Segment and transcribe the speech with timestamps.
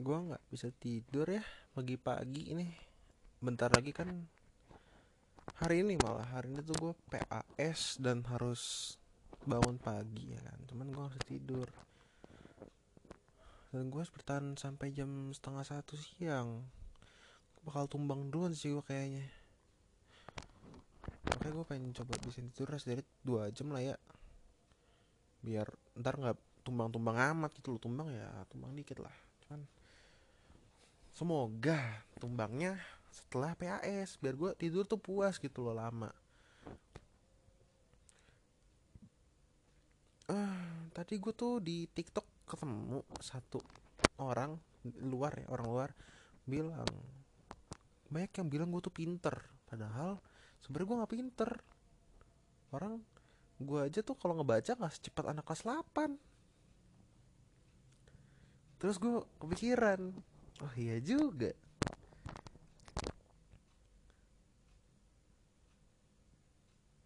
[0.00, 1.44] Gua nggak bisa tidur ya
[1.76, 2.72] pagi-pagi ini.
[3.44, 4.08] Bentar lagi kan
[5.60, 8.96] hari ini malah hari ini tuh gue PAS dan harus
[9.44, 10.58] bangun pagi ya kan.
[10.64, 11.68] Cuman gue harus tidur.
[13.68, 16.64] Dan gue harus bertahan sampai jam setengah satu siang.
[17.68, 19.28] Bakal tumbang duluan sih gue kayaknya.
[21.28, 23.96] Makanya gue pengen coba bisa tidur dari dua jam lah ya.
[25.44, 25.68] Biar
[26.00, 27.80] ntar nggak tumbang-tumbang amat gitu loh.
[27.84, 29.12] Tumbang ya tumbang dikit lah.
[29.44, 29.68] Cuman
[31.12, 32.80] semoga tumbangnya
[33.12, 36.10] setelah PAS biar gue tidur tuh puas gitu loh lama.
[40.32, 43.60] Ah tadi gue tuh di TikTok ketemu satu
[44.24, 44.56] orang
[45.04, 45.90] luar ya orang luar
[46.44, 46.86] bilang
[48.08, 49.34] banyak yang bilang gue tuh pinter.
[49.66, 50.18] Padahal
[50.62, 51.50] sebenarnya gue nggak pinter.
[52.74, 53.02] Orang
[53.64, 56.14] gue aja tuh kalau ngebaca nggak secepat anak kelas 8
[58.78, 60.12] terus gue kepikiran
[60.62, 61.50] oh iya juga.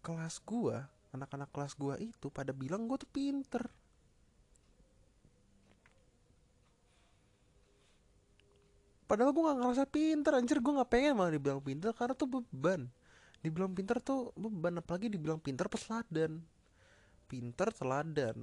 [0.05, 0.77] Kelas gue
[1.13, 3.63] anak-anak kelas gue itu pada bilang gue tuh pinter.
[9.09, 12.93] Padahal gue gak ngerasa pinter anjir gue gak pengen malah dibilang pinter karena tuh beban
[13.39, 16.43] dibilang pinter tuh beban apalagi dibilang pinter peseladan
[17.29, 18.35] pinter teladan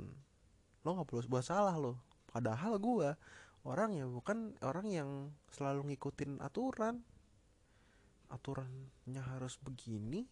[0.86, 1.98] lo nggak perlu buat salah lo.
[2.30, 3.10] Padahal gue
[3.66, 5.10] orang ya bukan orang yang
[5.50, 7.02] selalu ngikutin aturan.
[8.30, 10.22] Aturannya harus begini.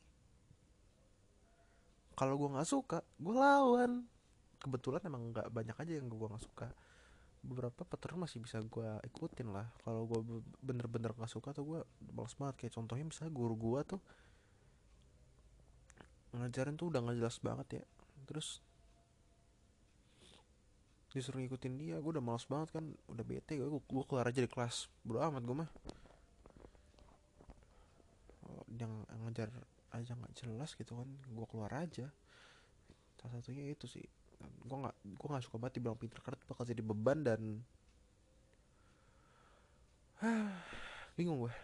[2.15, 4.07] Kalau gue nggak suka gue lawan.
[4.63, 6.71] Kebetulan emang nggak banyak aja yang gue nggak suka.
[7.43, 9.67] Beberapa peraturan masih bisa gue ikutin lah.
[9.83, 11.81] Kalau gue bener-bener nggak suka tuh gue
[12.15, 12.55] males banget.
[12.63, 14.01] Kayak contohnya misalnya guru gue tuh
[16.35, 17.85] ngajarin tuh udah nggak jelas banget ya.
[18.27, 18.59] Terus
[21.15, 24.51] disuruh ngikutin dia gue udah males banget kan udah bete gue gue keluar aja di
[24.51, 25.71] kelas bro amat gue mah.
[28.51, 29.47] Oh, yang ngajar
[29.95, 32.11] aja nggak jelas gitu kan gue keluar aja.
[33.23, 34.03] Salah satunya itu sih.
[34.67, 37.63] Gue nggak gue nggak suka banget dibilang pinter karena bakal jadi beban dan
[41.17, 41.55] bingung gue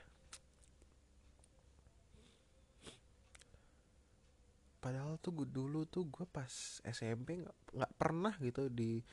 [4.81, 6.49] padahal tuh gue dulu tuh gue pas
[6.89, 9.05] SMP nggak nggak pernah gitu di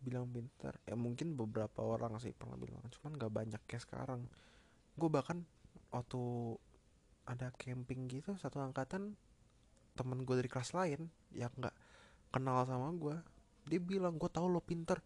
[0.00, 4.24] bilang pintar ya mungkin beberapa orang sih pernah bilang cuman gak banyak kayak sekarang.
[4.96, 5.44] Gue bahkan
[5.92, 6.56] waktu
[7.28, 9.12] ada camping gitu satu angkatan
[9.94, 11.76] temen gue dari kelas lain yang nggak
[12.32, 13.16] kenal sama gue
[13.68, 14.96] dia bilang gue tahu lo pinter.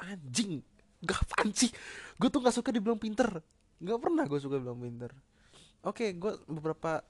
[0.00, 0.64] Anjing
[1.04, 1.20] gak
[1.52, 1.68] sih?
[2.16, 3.28] Gue tuh nggak suka dibilang pinter.
[3.84, 5.12] Nggak pernah gue suka bilang pinter.
[5.84, 7.04] Oke gue beberapa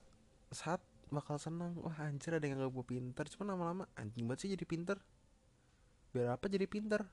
[0.51, 3.25] saat bakal senang wah anjir ada yang nggak gue pinter.
[3.29, 4.97] Cuman lama-lama anjing banget sih jadi pinter.
[6.15, 7.03] Biar apa jadi pinter?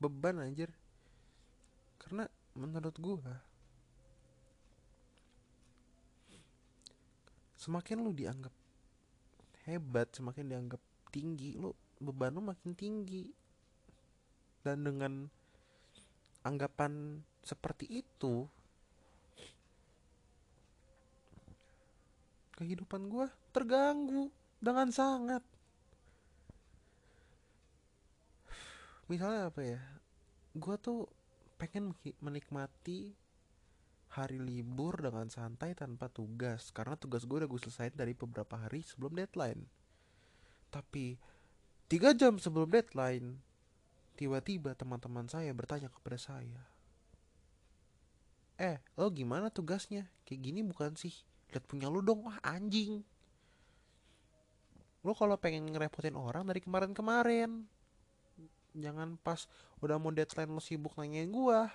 [0.00, 0.72] Beban anjir.
[1.98, 3.42] Karena menurut gua
[7.58, 8.54] semakin lu dianggap
[9.66, 13.28] hebat semakin dianggap tinggi lu beban lu makin tinggi.
[14.62, 15.28] Dan dengan
[16.42, 18.48] anggapan seperti itu
[22.58, 25.46] kehidupan gua terganggu dengan sangat.
[29.06, 29.80] Misalnya apa ya
[30.58, 31.06] gue tuh
[31.54, 33.14] pengen menikmati
[34.10, 38.82] hari libur dengan santai tanpa tugas karena tugas gue udah gue selesaiin dari beberapa hari
[38.82, 39.64] sebelum deadline.
[40.68, 41.16] Tapi
[41.86, 43.38] tiga jam sebelum deadline
[44.18, 46.60] tiba-tiba teman-teman saya bertanya kepada saya
[48.58, 50.10] eh lo gimana tugasnya?
[50.26, 51.14] Kayak gini bukan sih
[51.52, 53.00] lihat punya lu dong wah anjing.
[55.06, 57.64] Lo kalau pengen ngerepotin orang dari kemarin-kemarin
[58.78, 59.48] jangan pas
[59.82, 61.72] udah mau deadline lo sibuk nanyain gua.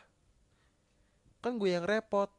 [1.44, 2.32] Kan gue yang repot.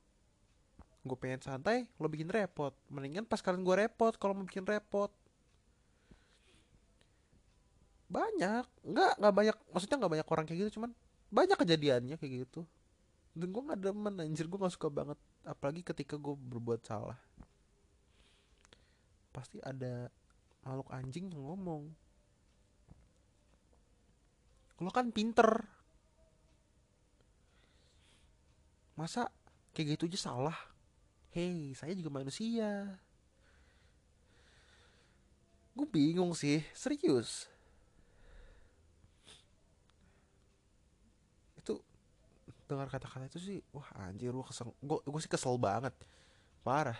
[1.05, 2.73] Gue pengen santai lo bikin repot.
[2.89, 5.11] Mendingan pas kalian gue repot kalau mau bikin repot.
[8.09, 10.91] Banyak nggak nggak banyak maksudnya nggak banyak orang kayak gitu cuman
[11.35, 12.63] banyak kejadiannya kayak gitu.
[13.35, 17.21] Dan gue nggak demen anjir gue nggak suka banget apalagi ketika gue berbuat salah.
[19.31, 20.09] Pasti ada
[20.65, 21.93] makhluk anjing yang ngomong.
[24.81, 25.69] Lo kan pinter.
[28.97, 29.29] Masa
[29.77, 30.59] kayak gitu aja salah?
[31.31, 32.99] Hei saya juga manusia.
[35.75, 37.51] Gue bingung sih serius
[41.65, 41.81] itu
[42.75, 45.95] dengar kata-kata itu sih wah anjir gue kesel gue gue sih kesel banget.
[46.67, 46.99] Parah.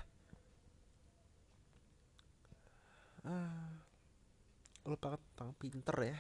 [3.27, 3.75] Ah
[4.85, 6.19] lupakan tentang pinter ya.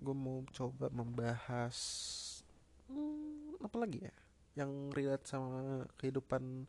[0.00, 1.76] Gue mau coba membahas
[2.88, 4.14] hmm, apa lagi ya?
[4.64, 6.66] Yang relate sama kehidupan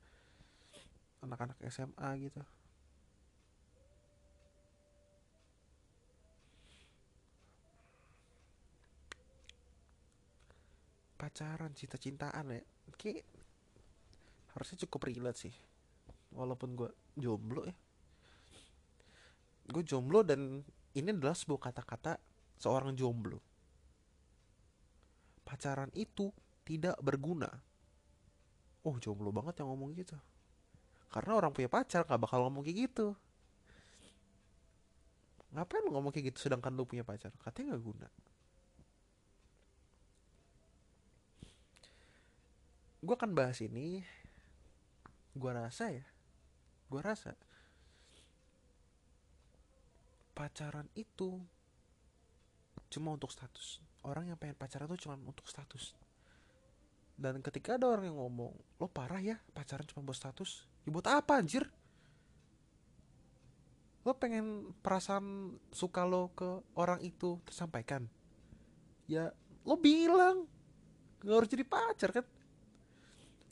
[1.23, 2.41] anak-anak SMA gitu
[11.25, 12.61] pacaran cinta-cintaan ya.
[13.01, 13.25] Kayak
[14.53, 15.55] harusnya cukup relate sih.
[16.37, 17.73] Walaupun gue jomblo ya.
[19.65, 20.61] Gue jomblo dan
[20.93, 22.21] ini adalah sebuah kata-kata
[22.61, 23.41] seorang jomblo.
[25.41, 26.29] Pacaran itu
[26.61, 27.49] tidak berguna.
[28.85, 30.13] Oh jomblo banget yang ngomong gitu.
[31.09, 33.17] Karena orang punya pacar gak bakal ngomong kayak gitu.
[35.57, 37.33] Ngapain lu ngomong kayak gitu sedangkan lu punya pacar?
[37.41, 38.07] Katanya gak guna
[43.05, 44.01] gue akan bahas ini
[45.37, 46.05] gue rasa ya
[46.89, 47.37] gue rasa
[50.35, 51.39] pacaran itu
[52.91, 53.79] cuma untuk status.
[54.03, 55.95] Orang yang pengen pacaran itu cuma untuk status.
[57.15, 60.67] Dan ketika ada orang yang ngomong lo parah ya pacaran cuma buat status.
[60.83, 61.71] Ya buat apa anjir?
[64.03, 68.05] Lo pengen perasaan suka lo ke orang itu tersampaikan?
[69.07, 69.31] Ya
[69.63, 70.45] lo bilang
[71.23, 72.25] nggak harus jadi pacar kan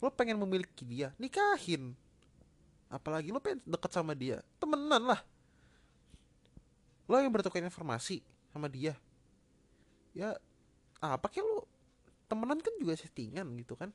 [0.04, 1.96] lo pengen memiliki dia nikahin.
[2.92, 5.24] Apalagi lo pengen deket sama dia temenan lah.
[7.08, 8.20] Lo yang bertukar informasi
[8.52, 8.92] sama dia.
[10.12, 10.36] Ya
[11.00, 11.64] apa kayak lo
[12.28, 13.88] temenan kan juga settingan gitu kan.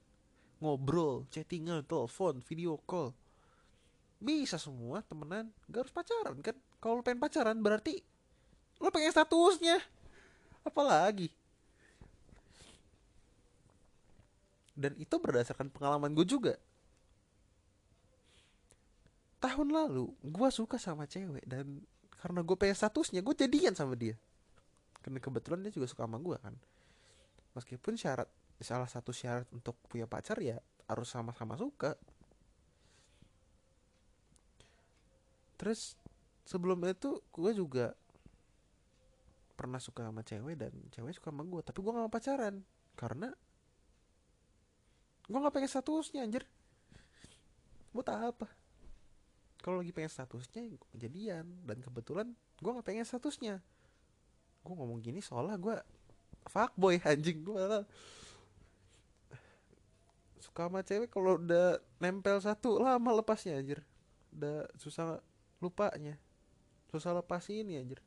[0.57, 3.13] Ngobrol chattingan telepon video call.
[4.17, 6.57] Bisa semua temenan gak harus pacaran kan.
[6.81, 8.01] Kalau lo pengen pacaran berarti
[8.81, 9.77] lo pengen statusnya.
[10.65, 11.31] Apalagi
[14.79, 16.55] dan itu berdasarkan pengalaman gue juga.
[19.43, 21.83] Tahun lalu gue suka sama cewek dan
[22.15, 24.15] karena gue pengen statusnya gue jadian sama dia.
[25.03, 26.55] Karena kebetulan dia juga suka sama gue kan.
[27.59, 28.31] Meskipun syarat
[28.63, 31.99] salah satu syarat untuk punya pacar ya harus sama-sama suka.
[35.59, 35.99] Terus
[36.47, 37.95] sebelum itu gue juga
[39.59, 42.63] pernah suka sama cewek dan cewek suka sama gue tapi gue gak mau pacaran
[42.95, 43.27] karena
[45.29, 46.43] gue nggak pengen statusnya anjir.
[47.93, 48.49] Buat apa.
[49.61, 53.61] Kalau lagi pengen statusnya kejadian dan kebetulan gue nggak pengen statusnya.
[54.65, 55.77] Gue ngomong gini soalnya gue
[56.49, 57.45] fuckboy anjing.
[57.45, 57.61] Gue
[60.41, 63.85] suka sama cewek kalau udah nempel satu lama lepasnya anjir.
[64.33, 65.21] Udah susah
[65.61, 66.17] lupanya.
[66.89, 68.01] Susah lepas ini anjir.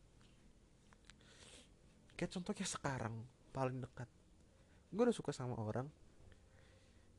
[2.18, 3.14] Kayak contohnya sekarang
[3.54, 4.10] paling dekat.
[4.90, 6.01] Gue udah suka sama orang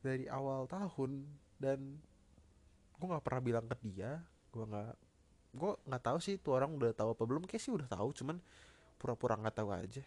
[0.03, 1.23] dari awal tahun
[1.57, 1.79] dan
[2.99, 4.19] gue nggak pernah bilang ke dia
[4.51, 4.93] gue nggak
[5.53, 8.37] gue nggak tahu sih tuh orang udah tahu apa belum kayak sih udah tahu cuman
[9.03, 10.03] pura-pura nggak tahu aja.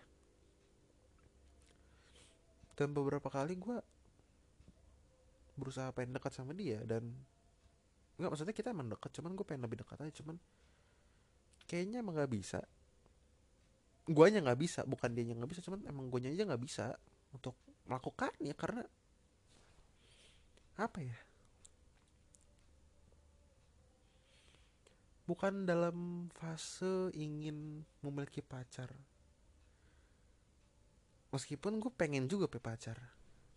[2.77, 3.77] Dan beberapa kali gue
[5.57, 7.13] berusaha pengen dekat sama dia dan
[8.17, 10.37] nggak maksudnya kita emang dekat cuman gue pengen lebih dekat aja cuman
[11.69, 12.61] kayaknya emang nggak bisa.
[14.09, 16.97] Guanya nggak bisa bukan dia yang nggak bisa cuman emang guanya aja nggak bisa
[17.37, 17.55] untuk
[17.85, 18.83] melakukannya karena
[20.77, 21.19] apa ya?
[25.27, 28.95] Bukan dalam fase ingin memiliki pacar.
[31.35, 32.99] Meskipun gue pengen juga punya pacar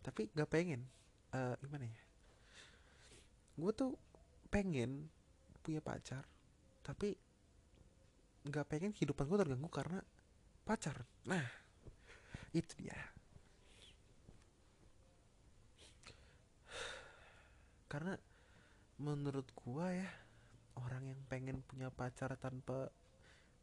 [0.01, 0.87] tapi gak pengen.
[1.29, 2.03] Uh, gimana ya?
[3.53, 3.93] Gue tuh
[4.49, 5.13] pengen
[5.61, 6.25] punya pacar
[6.81, 7.13] tapi
[8.49, 10.01] gak pengen kehidupan gue terganggu karena
[10.65, 11.05] pacar.
[11.29, 11.45] Nah
[12.49, 12.97] itu dia
[17.89, 18.13] karena
[19.01, 20.09] menurut gua ya
[20.77, 22.93] orang yang pengen punya pacar tanpa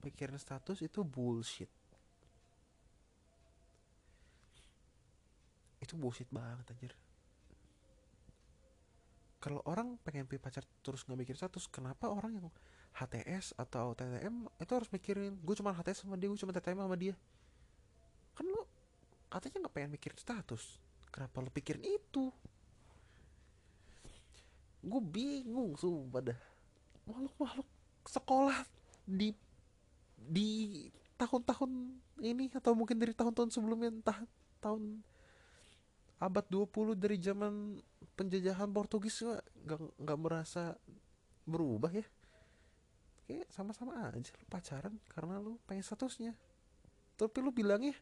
[0.03, 1.71] pikiran status itu bullshit.
[5.81, 6.93] Itu bullshit banget anjir.
[9.41, 12.47] Kalau orang pengen punya pacar terus nggak mikir status kenapa orang yang
[12.97, 16.97] HTS atau TTM itu harus mikirin gue cuma HTS sama dia gue cuma TTM sama
[16.99, 17.15] dia.
[18.35, 18.67] Kan lo
[19.31, 20.83] katanya nggak pengen mikirin status.
[21.15, 22.35] Kenapa lo pikirin itu
[24.87, 26.39] gue bingung sumpah dah.
[27.11, 27.69] Makhluk-makhluk
[28.07, 28.63] sekolah
[29.03, 29.35] di
[30.15, 30.51] di
[31.19, 31.71] tahun-tahun
[32.23, 34.19] ini atau mungkin dari tahun-tahun sebelumnya entah
[34.63, 35.03] tahun
[36.17, 37.83] abad 20 dari zaman
[38.17, 40.79] penjajahan Portugis nggak nggak merasa
[41.45, 42.07] berubah ya.
[43.27, 46.33] Kayak sama-sama aja lu pacaran karena lu pengen statusnya.
[47.19, 47.99] Tapi lu bilangnya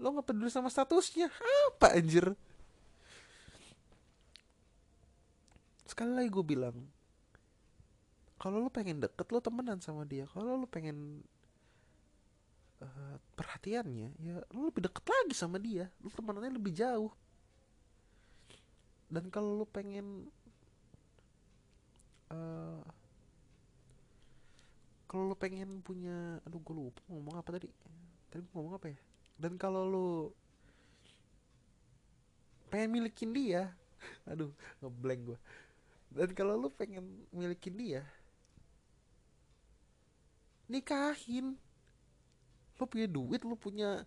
[0.00, 1.28] lo nggak peduli sama statusnya.
[1.68, 2.32] Apa anjir
[5.98, 6.78] sekali lagi gue bilang
[8.38, 10.30] kalau lo pengen deket lo temenan sama dia.
[10.30, 11.26] Kalau lo pengen
[12.78, 15.90] uh, perhatiannya ya lu lebih deket lagi sama dia.
[15.98, 17.10] Lu temenannya lebih jauh.
[19.10, 20.30] Dan kalau lu pengen
[22.30, 22.78] uh,
[25.10, 27.66] kalau lu pengen punya aduh gue lupa ngomong apa tadi.
[28.30, 28.98] Tadi ngomong apa ya?
[29.34, 30.10] Dan kalau lu
[32.70, 33.74] pengen milikin dia
[34.30, 35.38] aduh ngeblank gue
[36.08, 38.02] dan kalau lu pengen milikin dia
[40.68, 41.56] nikahin.
[42.78, 44.06] Lu punya duit lu punya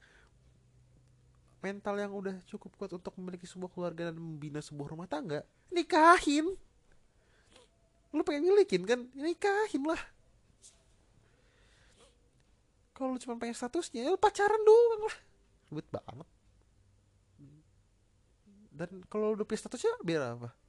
[1.61, 5.43] mental yang udah cukup kuat untuk memiliki sebuah keluarga dan membina sebuah rumah tangga
[5.73, 6.55] nikahin.
[8.15, 9.09] Lu pengen milikin kan?
[9.11, 9.99] Nikahin lah.
[12.95, 15.17] Kalau lu cuma pengen statusnya ya lu pacaran doang lah.
[15.67, 16.27] Ribet banget.
[18.71, 20.60] Dan kalau udah punya statusnya biar apa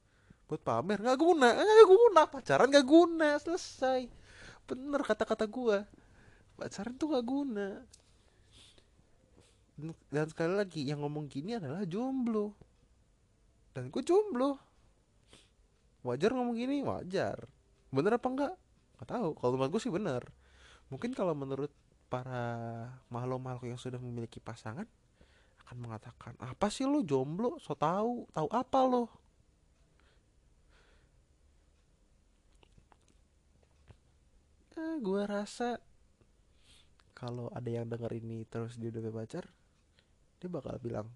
[0.53, 2.21] buat pamer nggak guna nggak guna.
[2.29, 4.05] Pacaran nggak guna selesai.
[4.69, 5.83] Bener kata-kata gua.
[6.53, 7.81] Pacaran tuh gak guna.
[10.13, 12.53] Dan sekali lagi yang ngomong gini adalah jomblo.
[13.73, 14.61] Dan gue jomblo.
[16.05, 17.49] Wajar ngomong gini wajar.
[17.89, 18.53] Bener apa enggak
[19.01, 19.29] nggak tahu.
[19.33, 20.21] Kalau menurut gue sih bener.
[20.93, 21.73] Mungkin kalau menurut
[22.05, 24.85] para makhluk-makhluk yang sudah memiliki pasangan
[25.65, 27.57] akan mengatakan apa sih lo jomblo?
[27.57, 29.22] So tahu tahu apa lo
[34.77, 35.77] eh, gue rasa
[37.13, 39.45] kalau ada yang denger ini terus dia udah pacar
[40.43, 41.07] dia bakal bilang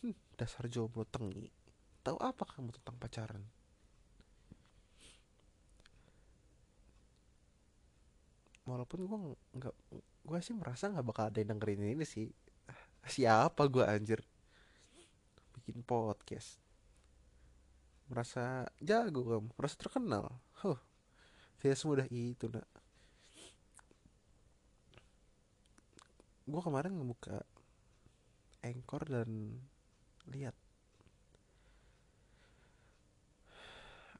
[0.00, 1.52] hm, dasar jomblo tengi.
[2.00, 3.44] Tahu apa kamu tentang pacaran?
[8.64, 9.18] Walaupun gue
[9.60, 9.74] nggak
[10.24, 12.32] gue sih merasa nggak bakal ada yang dengerin ini sih.
[13.12, 14.24] Siapa gue anjir?
[15.60, 16.56] Bikin podcast.
[18.08, 20.32] Merasa jago kamu merasa terkenal.
[20.64, 20.89] Huh
[21.60, 22.64] tidak semudah itu nak.
[26.48, 27.44] Gue kemarin ngebuka
[28.64, 29.60] Anchor dan
[30.32, 30.56] lihat.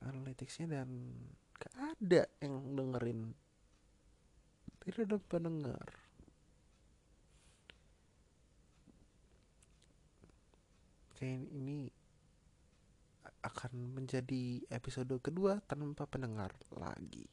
[0.05, 1.17] Analyticsnya dan
[1.57, 3.33] gak ada yang dengerin.
[4.85, 5.89] Tidak ada pendengar.
[11.17, 11.89] Kayak ini
[13.41, 17.25] akan menjadi episode kedua tanpa pendengar lagi.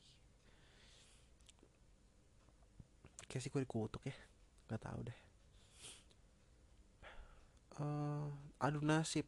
[3.28, 4.16] Kayak sih gue dikutuk ya.
[4.72, 5.20] Nggak tahu deh.
[7.78, 8.32] Uh,
[8.64, 9.28] adu nasib.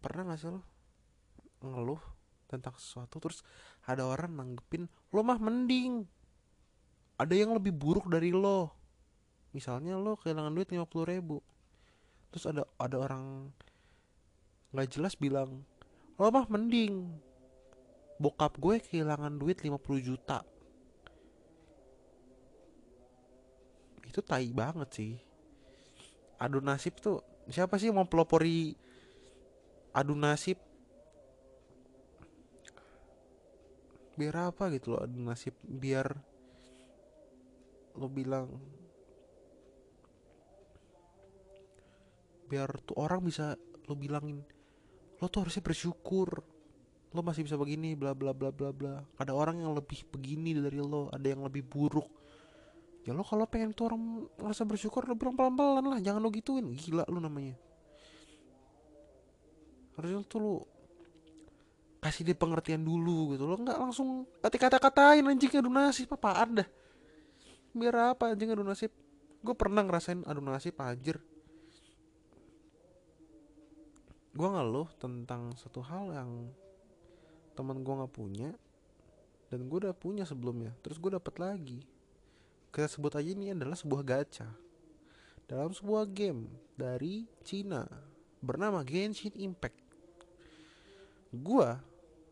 [0.00, 0.62] Pernah nggak sih lo
[1.58, 1.98] ngeluh
[2.46, 3.42] tentang sesuatu terus
[3.82, 6.08] ada orang nanggepin lo mah mending.
[7.20, 8.72] Ada yang lebih buruk dari lo.
[9.52, 11.44] Misalnya lo kehilangan duit 50 ribu
[12.28, 13.48] terus ada ada orang
[14.72, 15.64] nggak jelas bilang
[16.18, 17.08] lo mah mending
[18.18, 20.42] bokap gue kehilangan duit 50 juta.
[24.02, 25.14] Itu tai banget sih.
[26.42, 28.74] Adu nasib tuh siapa sih mau pelopori
[29.94, 30.58] adu nasib?
[34.18, 35.54] Biar apa gitu loh adu nasib?
[35.62, 36.10] Biar
[37.94, 38.58] lo bilang
[42.48, 44.40] biar tuh orang bisa lo bilangin
[45.18, 46.40] lo tuh harusnya bersyukur
[47.12, 49.00] lo masih bisa begini bla bla bla bla bla.
[49.16, 52.04] Ada orang yang lebih begini dari lo ada yang lebih buruk.
[53.08, 56.28] Ya lo kalau pengen tuh orang ngerasa bersyukur lo bilang pelan pelan lah jangan lo
[56.28, 56.68] gituin.
[56.76, 57.56] Gila lo namanya.
[59.96, 60.54] Harusnya tuh lo
[61.98, 63.48] kasih dia pengertian dulu gitu.
[63.48, 66.68] Lo nggak langsung kata kata katain anjing adu nasib apaan dah?
[67.72, 68.92] Biar apa anjing adu nasib?
[69.40, 71.16] Gue pernah ngerasain adu nasib anjir
[74.32, 76.30] gue ngeluh tentang satu hal yang
[77.56, 78.50] teman gue nggak punya
[79.48, 81.80] dan gue udah punya sebelumnya terus gue dapet lagi
[82.68, 84.48] kita sebut aja ini adalah sebuah gacha
[85.48, 86.44] dalam sebuah game
[86.76, 87.88] dari Cina
[88.38, 89.80] bernama Genshin Impact.
[91.32, 91.80] Gua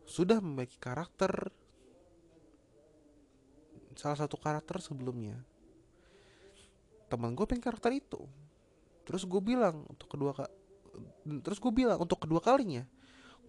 [0.07, 1.51] sudah memiliki karakter
[3.97, 5.41] salah satu karakter sebelumnya.
[7.09, 8.21] Teman gue pengen karakter itu.
[9.03, 10.37] Terus gue bilang untuk kedua
[11.43, 12.85] terus gue bilang untuk kedua kalinya,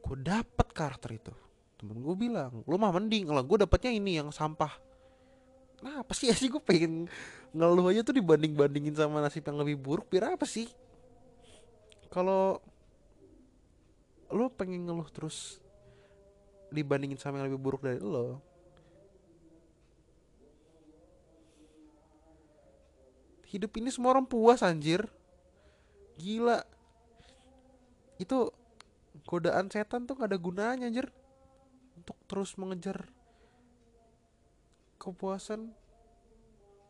[0.02, 1.32] gue dapet karakter itu.
[1.78, 4.72] Temen gue bilang, lu mah mending lah gue dapetnya ini yang sampah.
[5.84, 6.30] Nah apa sih?
[6.38, 7.06] Sih gue pengen
[7.54, 10.66] ngeluh aja tuh dibanding bandingin sama nasib yang lebih buruk biar apa sih?
[12.08, 12.60] Kalau
[14.28, 15.62] lo pengen ngeluh terus
[16.68, 18.44] dibandingin sama yang lebih buruk dari lo
[23.48, 25.08] hidup ini semua orang puas anjir.
[26.20, 26.62] Gila
[28.18, 28.50] itu
[29.24, 31.06] godaan setan tuh gak ada gunanya anjir.
[31.98, 33.06] Untuk terus mengejar
[34.98, 35.70] kepuasan.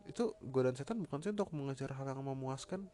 [0.09, 2.89] Itu godaan setan bukan sih untuk mengejar hal yang memuaskan.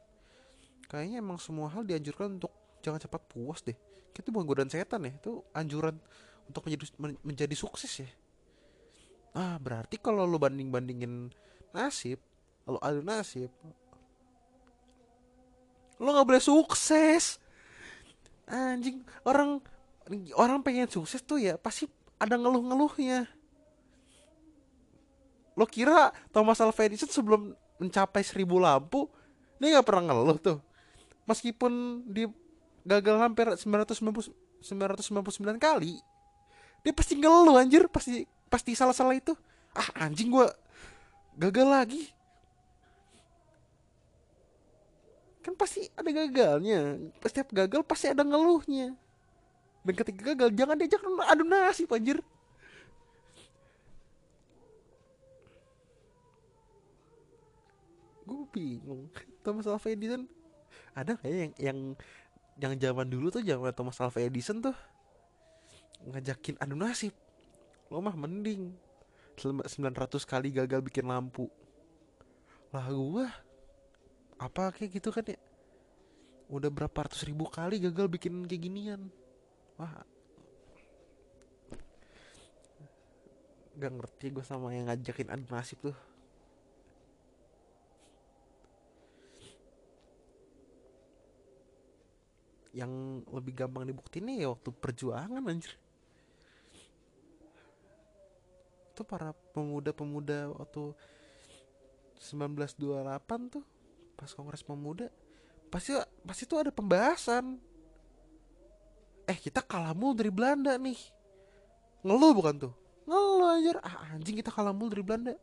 [0.92, 2.51] Kayaknya emang semua hal dianjurkan untuk
[2.84, 3.75] jangan cepat puas deh.
[4.15, 5.98] Itu bukan godaan setan ya itu anjuran
[6.48, 6.86] untuk menjadi
[7.24, 8.10] menjadi sukses ya.
[9.36, 11.32] Ah berarti kalau lo banding bandingin
[11.75, 12.20] nasib
[12.65, 13.51] lo adu nasib
[16.00, 17.39] lo nggak boleh sukses
[18.46, 19.62] anjing orang
[20.38, 21.90] orang pengen sukses tuh ya pasti
[22.22, 23.28] ada ngeluh-ngeluhnya.
[25.56, 29.10] Lo kira Thomas Alva Edison sebelum mencapai seribu lampu
[29.60, 30.60] dia nggak pernah ngeluh tuh.
[31.25, 32.30] Meskipun di
[32.86, 34.62] gagal hampir 999
[35.58, 35.98] kali
[36.86, 39.34] dia pasti ngeluh anjir pasti pasti salah-salah itu.
[39.74, 40.48] Ah anjing gua
[41.36, 42.14] gagal lagi
[45.46, 46.98] kan pasti ada gagalnya.
[47.22, 48.98] Setiap gagal pasti ada ngeluhnya.
[49.86, 52.18] Dan ketika gagal jangan diajak adu nasib anjir.
[58.25, 59.06] Gue bingung.
[59.46, 60.25] Thomas Alva Edison.
[60.98, 61.80] Ada kayak yang yang
[62.58, 64.74] yang zaman dulu tuh zaman Thomas Alva Edison tuh?
[66.10, 67.14] Ngajakin adu nasib.
[67.94, 68.74] Lo mah mending.
[69.38, 71.54] 900 kali gagal bikin lampu.
[72.74, 73.30] Lah gua
[74.36, 75.39] apa kayak gitu kan ya?
[76.51, 79.01] Udah berapa ratus ribu kali gagal bikin kayak ginian.
[79.80, 80.04] Wah.
[83.75, 85.98] Gak ngerti gue sama yang ngajakin adu nasib tuh.
[92.75, 92.92] Yang
[93.32, 95.80] lebih gampang dibuktiin ya waktu perjuangan anjir.
[98.92, 100.96] Itu para pemuda-pemuda waktu
[102.20, 103.75] 1928 tuh
[104.15, 105.12] pas kongres pemuda
[105.75, 105.91] pasti
[106.24, 107.60] pasti tuh ada pembahasan.
[109.25, 110.98] Eh kita kalah mulu dari Belanda nih.
[112.06, 112.73] Ngeluh bukan tuh?
[113.10, 113.78] Ngeluh anjir.
[113.82, 115.34] Ah anjing kita kalah mulu dari Belanda.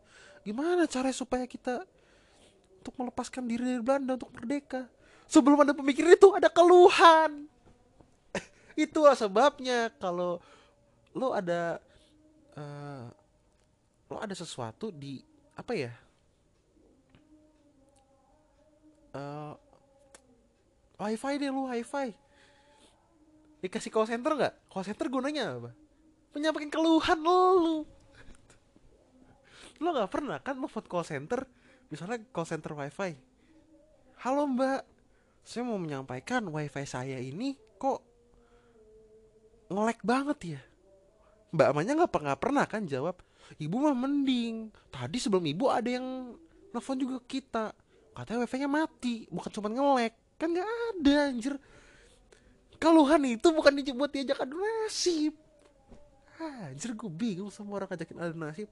[0.41, 1.85] Gimana cara supaya kita
[2.81, 4.89] untuk melepaskan diri dari Belanda untuk merdeka?
[5.29, 7.47] Sebelum ada pemikiran itu ada keluhan.
[8.89, 10.41] Itulah sebabnya kalau
[11.13, 11.77] lo ada
[12.57, 13.05] uh,
[14.09, 15.21] lo ada sesuatu di
[15.53, 15.93] apa ya
[19.17, 19.53] uh,
[21.01, 22.15] wifi deh lo wifi
[23.63, 24.55] dikasih call center nggak?
[24.67, 25.71] Call center gunanya apa?
[26.35, 27.41] Menyampaikan keluhan lo
[29.83, 31.47] lo nggak pernah kan lo vote call center?
[31.91, 33.33] Misalnya call center wifi
[34.23, 34.87] halo mbak.
[35.43, 37.99] Saya mau menyampaikan wifi saya ini kok
[39.67, 40.61] ngelek banget ya?
[41.51, 43.19] Mbak amanya nggak pernah pernah kan jawab.
[43.59, 44.71] Ibu mah mending.
[44.95, 46.39] Tadi sebelum ibu ada yang
[46.71, 47.75] nelfon juga kita
[48.13, 51.55] katanya wifi nya mati bukan cuma ngelek kan nggak ada anjir.
[52.83, 55.39] Keluhan itu bukan buat diajak adu nasib.
[56.43, 58.69] Anjir gue bingung sama orang ngajakin adu nasib.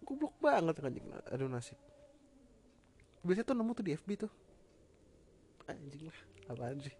[0.00, 1.78] Goblok banget ngajakin adu nasib.
[3.20, 4.32] Biasanya tuh nemu tuh di FB tuh.
[5.68, 6.94] Anjing lah apaan sih?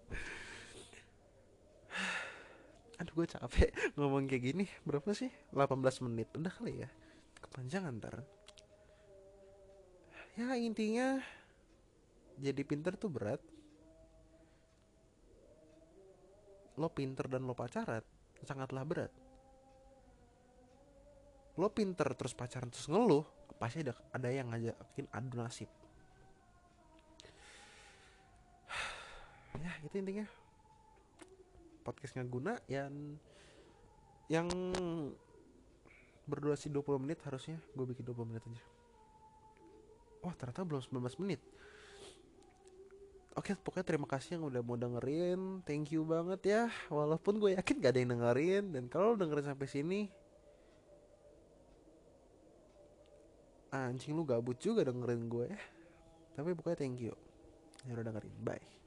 [3.01, 4.67] Aduh gue capek ngomong kayak gini.
[4.85, 5.33] Berapa sih?
[5.57, 6.29] 18 menit.
[6.37, 6.89] Udah kali ya.
[7.41, 8.21] Kepanjangan ntar
[10.37, 11.20] ya intinya
[12.37, 13.40] jadi pinter tuh berat.
[16.77, 18.05] Lo pinter dan lo pacaran
[18.44, 19.12] sangatlah berat.
[21.57, 23.25] Lo pinter terus pacaran terus ngeluh
[23.57, 25.70] pasti ada ada yang ngajakin adu nasib.
[29.57, 30.29] Ya itu intinya.
[31.81, 33.16] Podcast nggak guna yang
[34.29, 34.53] yang
[36.29, 38.76] berdurasi 20 menit harusnya gue bikin 20 menit aja
[40.27, 41.39] wah ternyata belum 19 menit
[43.37, 45.61] Oke, pokoknya terima kasih yang udah mau dengerin.
[45.69, 46.62] Thank you banget ya.
[46.89, 50.09] Walaupun gue yakin gak ada yang dengerin dan kalau dengerin sampai sini
[53.69, 55.61] anjing lu gabut juga dengerin gue ya.
[56.33, 57.12] Tapi pokoknya thank you.
[57.85, 58.33] Ya udah dengerin.
[58.41, 58.86] Bye.